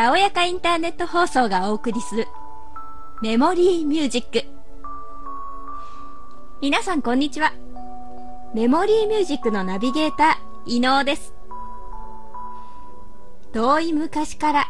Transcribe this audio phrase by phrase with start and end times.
[0.00, 2.26] たおやかインターネット放送がお送りする
[3.20, 4.46] メモリーミュージック。
[6.62, 7.52] 皆さんこんにちは。
[8.54, 11.34] メモリーミュージックのナビゲーター伊能です。
[13.52, 14.68] 遠い昔から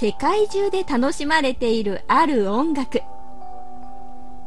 [0.00, 3.02] 世界中で楽しまれているある音楽。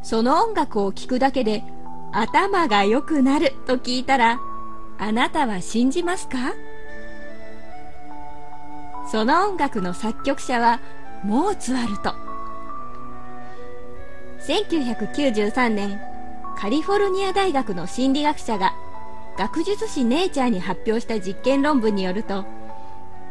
[0.04, 1.64] その音楽を聴くだけで
[2.12, 4.42] 頭が良くなると聞いたら
[4.98, 6.54] あなたは信じますか？
[9.12, 10.80] その音楽の作曲者は
[11.24, 12.16] モーツァルト。
[14.48, 16.00] 1993年
[16.58, 18.74] カリフォルニア大学の心理学者が
[19.38, 22.46] 学術誌ネイチャーに発表した実験論文によると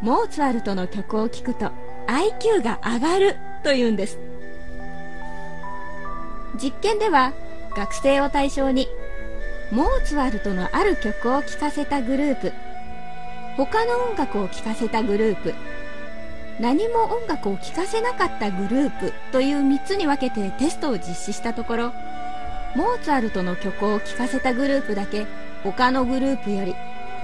[0.03, 1.71] モーツァルトの曲を聴くと
[2.07, 4.19] IQ が上がるというんです。
[6.61, 7.33] 実験では
[7.77, 8.89] 学生を対象に
[9.73, 12.53] モーツァルトのある曲を聴かせたグループ
[13.57, 15.55] 他の音楽を聴かせたグループ。
[16.61, 21.93] 何も音楽を聴かせなかったグループという3つに分けてテストを実施したところ
[22.77, 25.27] モーツァルトの曲を聴かせたグループだけ
[25.65, 26.77] 他のグループより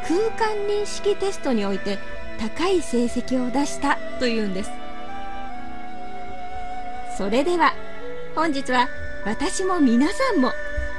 [0.09, 1.98] 空間認識テストにおいて
[2.41, 4.70] 高い成績を出したというんです。
[7.17, 7.75] それでは
[8.34, 8.89] 本日は
[9.25, 10.50] 私も皆さんも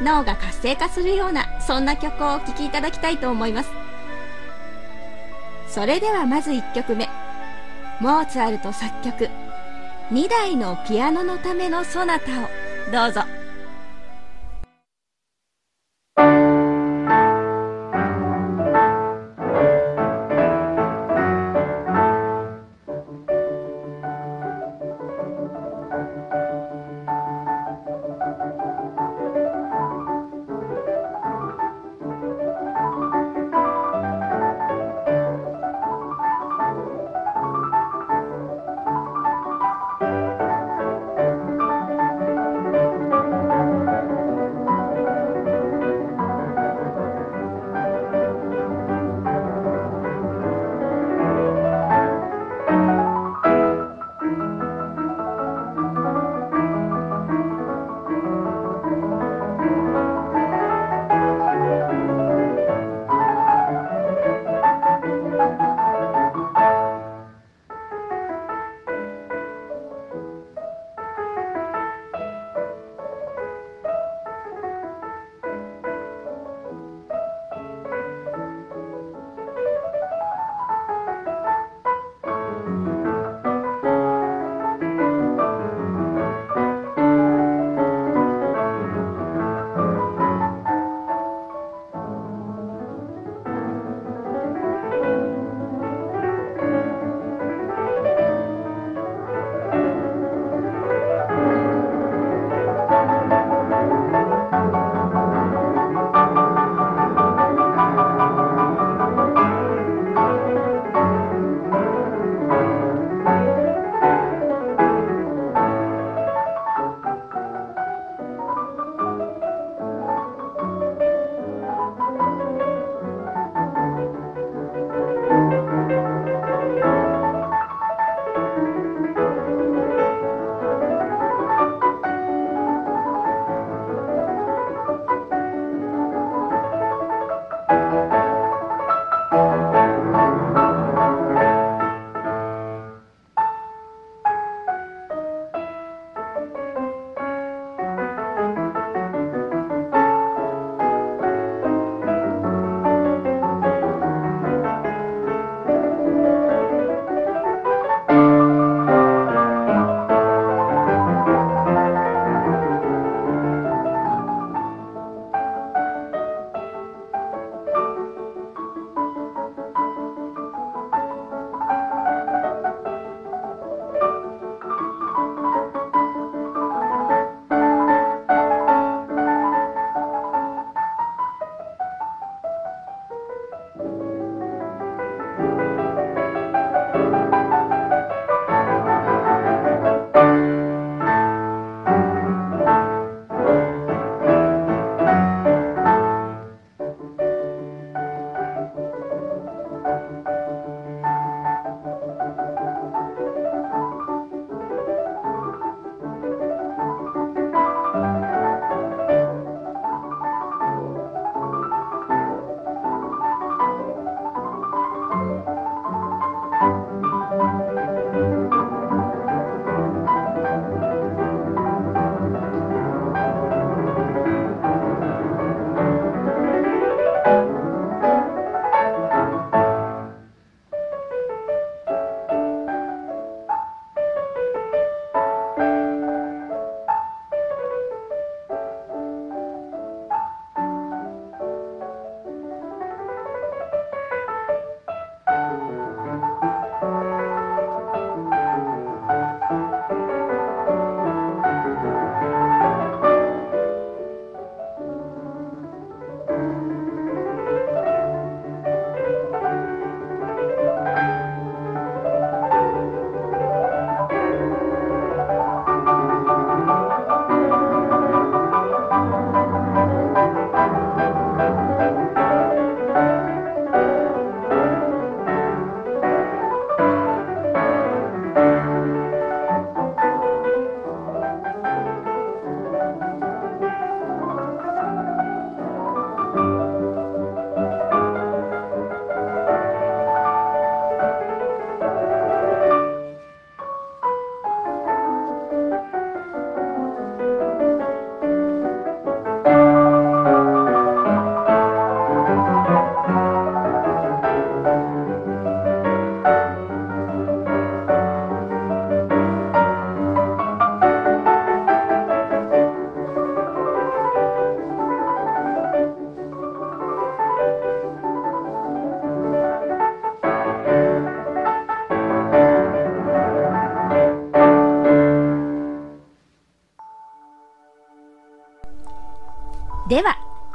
[0.02, 3.81] 脳が活性化するようなそんな曲をお聴きいただきたいと思います。
[5.74, 7.08] それではまず1曲目。
[8.02, 9.30] モーツァルト作曲。
[10.12, 12.50] 2台のピアノのためのソナタを。
[12.92, 13.41] どうぞ。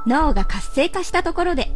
[0.06, 1.70] 脳が活性化したところで。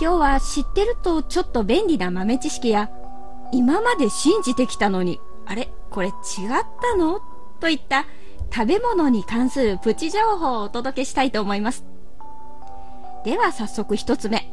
[0.00, 2.88] 今日は知ってるとちょっと便利な豆知識や
[3.52, 6.14] 今まで信じてきたのにあれこれ違っ
[6.80, 7.20] たの？
[7.60, 8.06] といった
[8.54, 11.84] 食べ物に関するプチ情報をお届けしたいと思います。
[13.24, 14.50] では早速一つ目。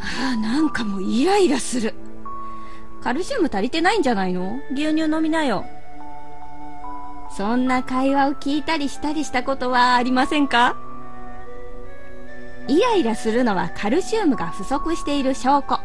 [0.00, 1.94] ああなんかもうイライラする。
[3.00, 4.58] カルシウム足りてないんじゃないの？
[4.72, 5.64] 牛乳飲みなよ。
[7.36, 10.76] そんな会話を聞いたりしたりしたことはありませんか？
[12.68, 15.80] イライラするのはカルシウムが不足している証拠。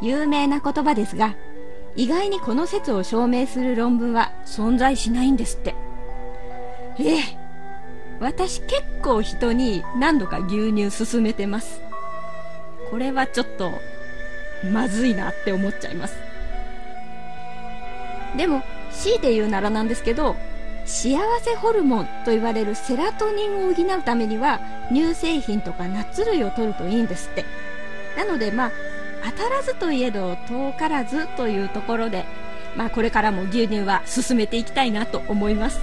[0.00, 1.34] 有名な言葉ですが
[1.96, 5.74] 意外にこの説を証明する論文は存在しないんですって。
[6.98, 7.20] ええ
[8.20, 11.80] 私結構人に何度か牛乳勧めてます。
[12.90, 13.70] これはちょっと
[14.72, 16.16] まずいなって思っちゃいます。
[18.36, 18.62] でも
[18.92, 20.36] 強いて言うならなんですけど
[20.88, 24.58] 幸せホルモンと言われるセラトニンを補うためには
[24.90, 27.44] 乳製品とかナッツ類を取るといいんですって。
[28.16, 28.72] なのでまあ
[29.36, 32.24] 当たらずといえど遠からずというところで、
[32.74, 35.78] まあ、これからも牛乳は進めていきたいなと思います。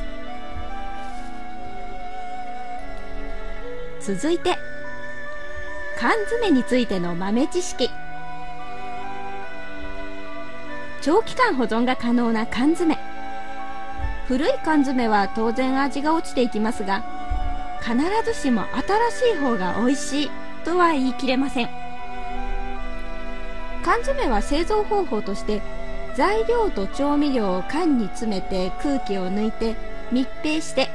[4.01, 4.57] 続いて
[5.99, 7.91] 缶詰についての豆知識。
[11.01, 13.14] 長期間保存が可能な缶詰。
[14.27, 17.03] 古い缶詰は当然味が落ちていきますが
[17.81, 17.95] 必
[18.25, 18.63] ずしも
[19.11, 20.31] 新しい方が美味しい
[20.63, 21.69] とは言い切れません。
[23.83, 25.61] 缶詰は製造方法として
[26.15, 29.75] 材料と調味料を缶に詰めて空気を抜いて
[30.11, 30.89] 密閉して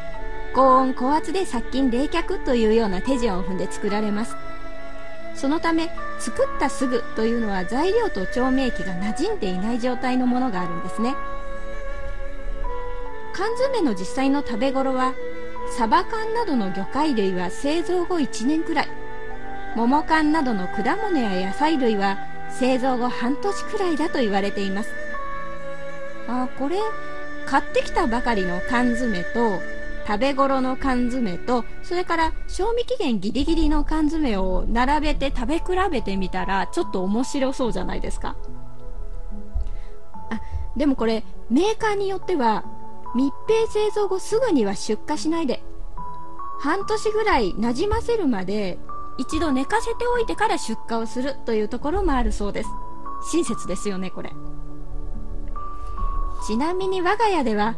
[0.52, 4.36] 高温高圧で殺菌冷却というような手順を踏んで作られます。
[5.36, 11.14] そのため作ったすぐというのは材料と調味液が馴染んでいない状態のものがあるんですね。
[13.40, 15.14] 缶詰の実際の食べ頃は
[15.74, 18.88] サバ缶などの魚介類は製造後1年くらい。
[19.74, 22.18] 桃缶などの果物や野菜類は
[22.50, 24.90] 製造後半年くらいだと言われています。
[26.28, 26.76] あこれ
[27.46, 29.62] 買ってきたばかりの缶詰と
[30.06, 38.36] 食べ頃の缶詰とそれから賞味期限ギリギリの缶詰を並べて食べ比べてみたらちょっと面白そうじゃないですか。
[40.28, 40.42] あ
[40.76, 42.64] でもこれメーカーによっては
[43.14, 45.62] 密閉製造後すぐには出荷しないで
[46.60, 48.78] 半年ぐらいなじませるまで
[49.18, 52.70] 一度寝かせておいてから出荷をするというところもあるそうです。
[53.32, 54.30] 親切ですよねこれ。
[56.46, 57.76] ちなみに我が家では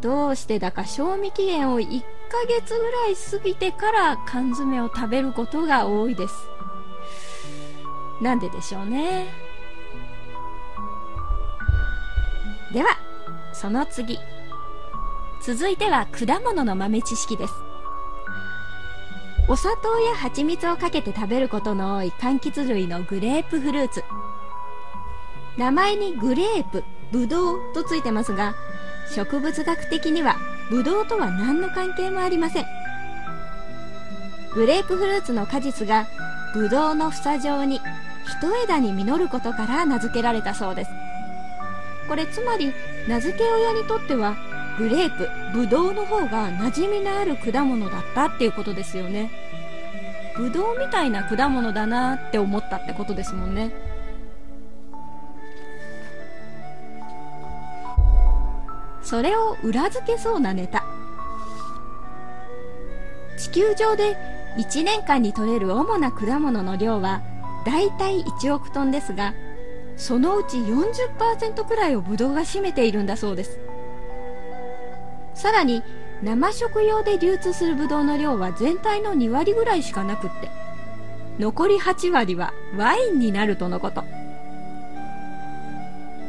[0.00, 2.06] どうしてだか賞味期限を1ヶ
[2.48, 6.34] 月ぐらい過ぎてから缶詰を食べることが多いです。
[8.20, 9.26] なんででしょうね。
[12.72, 12.98] では
[13.52, 14.18] その次。
[15.46, 17.54] 続いては果物の豆知識です。
[19.46, 24.02] お砂糖や蜂蜜をかけて食べることの多い柑橘類のグレープフルーツ。
[25.56, 28.56] 名前にグレープブドウとついてますが
[29.14, 30.34] 植物学的には
[30.68, 32.66] ブドウとは何の関係もありません。
[34.52, 36.08] グレープフルーツの果実が
[36.54, 40.90] ブドウの房状に一枝に実ることから名付けられたそうです。
[42.08, 42.72] これつまり
[43.06, 44.34] 名付け親にとっては
[44.78, 49.30] グレープブドウの方が馴染みのある果物だったっていうことですよね。
[50.36, 53.72] ブドウみたいな果物だなって思ったってことですもんね。
[59.02, 60.84] それを裏付けそうなネタ。
[63.38, 64.16] 地球上で
[64.58, 67.22] 1年間に取れる主な果物の量は
[67.64, 69.34] だいたい1億トンですが
[69.96, 73.65] そのうち40%くらいをブドウが占めているんだそうです。
[75.36, 75.82] さらに
[76.22, 80.50] 生食用で流通するブドウの量は全体の2割ぐらいしかなくって
[81.38, 84.04] 残り8割はワインになるとのこと。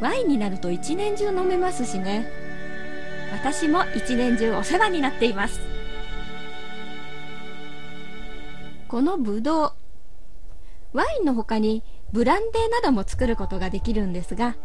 [0.00, 2.30] ワインになると一年中飲めますしね。
[3.32, 5.60] 私も一年中お世話になっています。
[8.86, 9.72] このブドウ
[10.92, 14.56] ワインの他にブランデーなども作ることができるんですが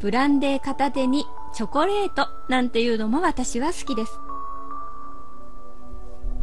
[0.00, 4.18] ブランデー片手にチョコレートなんていうのも私は好きです。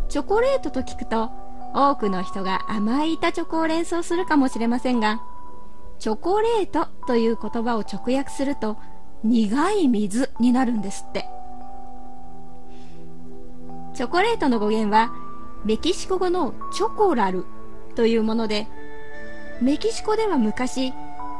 [0.10, 1.32] チョコレートと聞くと
[1.74, 5.22] 多くの人が甘い板チョコを連想するかもしれませんが
[6.00, 8.78] チョコレートという言葉を直訳すると
[9.24, 11.26] 苦い水になるんですって。
[13.96, 15.12] チョコレートの語源は
[15.66, 17.46] メキシコ語のチョコラル
[17.96, 18.68] というもので
[19.60, 20.94] メキシコでは昔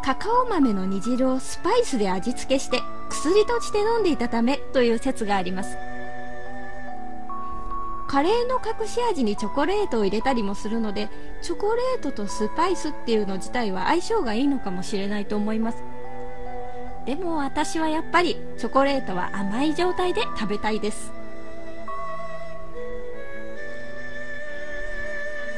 [0.08, 5.78] カカオ豆の煮汁をスパイスで味付けして薬として飲んでいたためという説があります。
[8.08, 11.10] カレーの隠し味にチョコレートを入れたりもするので
[11.42, 15.84] チョコレートとスパイスっていうの自体は相性がいいのかもしれないと思います。
[17.06, 21.12] でも私はやっぱりチョコレートは甘い状態で食べたいです。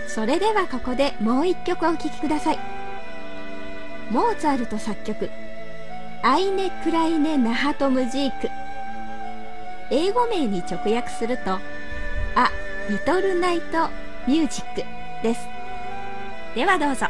[0.08, 2.79] それではここでもう一曲お聴きください。
[4.10, 5.30] モーツァルト作曲
[6.24, 8.50] 「アイネ・クライネ・ナハト・ムジーク」
[9.92, 11.60] 英語名に直訳すると
[12.36, 12.50] 「ア・
[12.90, 13.88] リトル・ナイト・
[14.28, 14.84] ミュージック」
[15.22, 15.48] です。
[16.56, 17.06] ではどうぞ。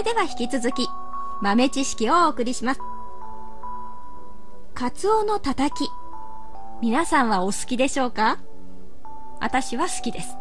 [0.00, 0.88] れでは引き続き、
[1.42, 2.80] 豆知識をお送りします。
[4.74, 5.90] カツオのたたき。
[6.80, 8.38] 皆さんはお好きでしょうか？
[9.40, 10.36] 私は好きです。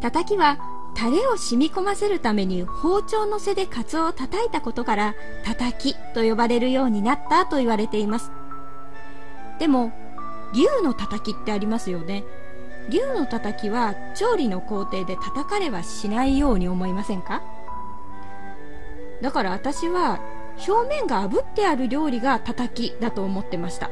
[0.00, 0.58] たたきは
[0.96, 8.32] タレを染み込ませるために包丁の背でカツオを叩いたことからたたきと呼ばれるようになったと言われています。
[9.60, 9.92] でも
[10.52, 12.24] 牛のたたきってありますよね。
[12.88, 17.42] 牛のたたきは調理の工程で叩かれはしないように思いませんか？
[19.20, 20.20] だから私は
[20.66, 23.90] 表面が炙ってある料理がたたきだと思ってました。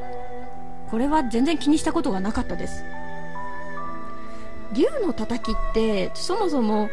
[0.89, 2.83] これは全然気にしたことがなかったです。
[4.73, 6.89] 牛のたたきってそもそも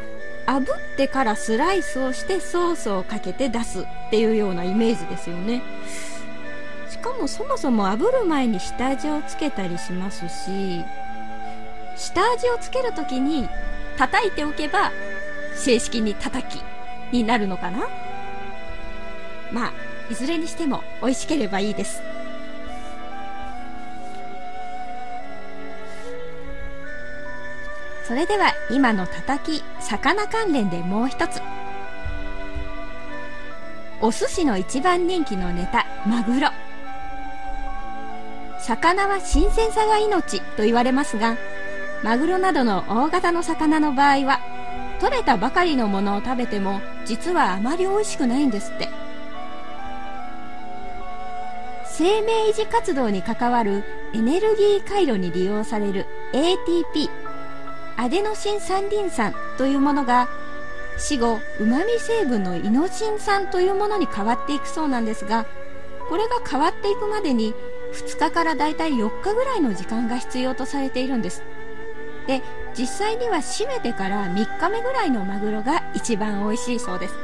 [0.47, 0.65] 炙っ
[0.97, 5.63] てからスライスをしてソースをかけて出すっていうようなイメージですよね。
[6.91, 10.85] しかもそもそも炙る前に下味をつけたりしますし
[11.97, 13.49] 下味をつけるときに
[13.97, 14.93] 叩いておけば
[15.55, 16.63] 正式に叩き
[17.13, 17.87] になるのかな？
[19.53, 19.73] まあ
[20.11, 22.03] いずれにしても美味しければいいです。
[28.07, 31.41] それでは今のたたき魚関連でもう一つ。
[34.03, 36.51] お寿司の一番人気のネタマグロ。
[38.59, 41.37] 魚は新鮮さが命と言われますが
[42.05, 44.41] マグロなどの大型の魚の場合は
[45.01, 48.91] 取れたばかりのものを食べても実はあまり美味しくないんですって。
[51.87, 57.09] 生命維持活動に関わるエネルギー回路に利用される ATP
[57.97, 60.29] アデノシン三リン酸というものが
[60.99, 65.47] 死後うまみ成分のイノシン酸というものに変わっていくそうなんですが
[66.09, 67.55] これが変わっていくまでに
[67.95, 71.45] 2日からだいたい4日ぐらいの時間が必要とされているんです。
[72.27, 72.43] で
[72.77, 77.15] 実際には締めてから3日目ぐらいのマグロが一番美味しいそうです。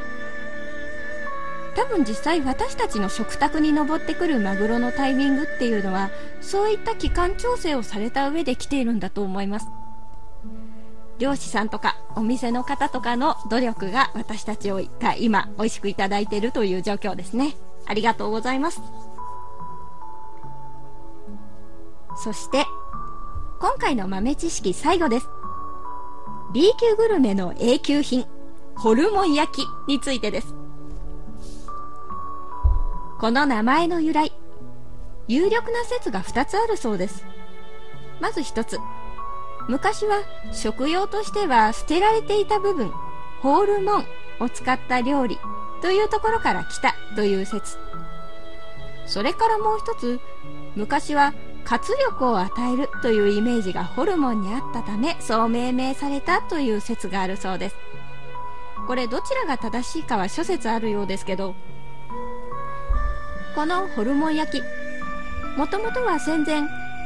[1.77, 6.11] 多分実際私たちの食卓に上ってくるマグロのタイミングっていうのは
[6.41, 9.67] そういった期間調整をされた上で来ているんだと思います。
[11.19, 17.57] 漁師さんとかお店の方とかの努力が私たちをが今美味しくいただいているという状況ですね。
[17.87, 18.81] ありがとうございます。
[22.17, 22.65] そして
[23.61, 25.29] 今回の豆知識最後です。
[26.55, 28.25] B 級グルメの A 級品
[28.75, 30.55] ホルモン焼きについてです。
[33.21, 34.33] この名前の由来
[35.29, 37.27] 有力な説が2つあるそうです。
[38.19, 38.79] まず1つ
[39.69, 40.23] 昔は
[40.55, 42.91] 食用としては捨てられていた部分
[43.43, 44.07] ホールモン
[44.41, 45.39] を使った料理
[45.83, 47.77] というところから来たという説。
[49.05, 50.19] それからもう一つ
[50.77, 57.77] 昔は活力を与えるというイメージがホルモンにあったためそう命名されたという説があるそうです。
[58.87, 61.55] これどちらが正しいかは諸説あるようですけど
[63.55, 64.63] このホルモン焼き
[65.57, 66.63] もともとは戦前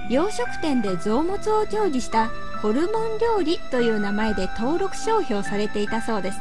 [0.09, 2.31] 洋食店で臓物を調理した
[2.63, 6.39] ホルモン料理という名前で登録商標されていたそうです。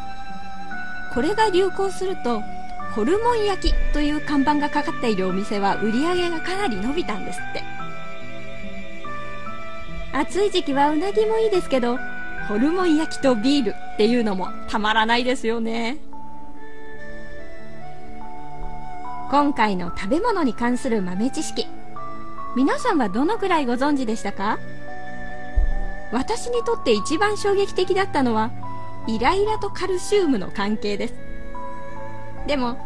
[1.13, 2.41] これが流行すると
[2.95, 7.72] ホルモン焼きという看板がかかっているお店は売り上げがかなり伸びたんですって。
[10.13, 11.97] 暑い時期はうなぎもいいですけど
[12.47, 15.97] ホルモン焼きとビールっていうのもたまらないですよね。
[19.31, 21.65] 今回の食べ物に関する豆知識
[22.55, 24.59] 皆さんはどのくらいご存知でしたか？
[26.11, 28.51] 私にとって一番衝撃的だったのは
[29.07, 31.15] イライラとカルシウムの関係です。
[32.45, 32.77] でも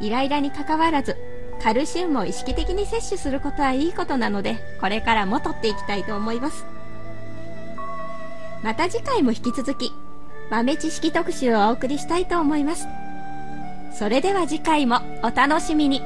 [0.00, 1.16] イライラにかかわらず
[1.62, 6.64] カルシウムを意識的に摂取することはいいことなのでこれからもとっていきたいと思います。
[8.62, 9.92] また次回も引き続き
[10.50, 12.86] 豆知識特集をお送りしたいと思います。
[13.92, 16.02] それでは次回もお楽しみに。